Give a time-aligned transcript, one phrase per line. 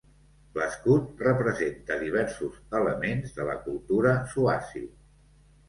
[0.59, 4.85] L'escut representa diversos elements de la cultura swazi.